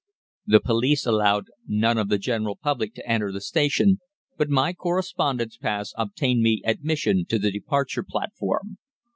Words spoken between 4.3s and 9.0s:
but my correspondent's pass obtained me admission to the departure platform.